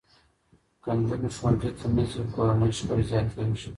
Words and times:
که 0.83 0.89
نجونې 0.97 1.29
ښوونځي 1.37 1.69
ته 1.77 1.85
نه 1.95 2.03
ځي، 2.11 2.21
کورني 2.33 2.69
شخړې 2.77 3.03
زیاتېږي. 3.09 3.67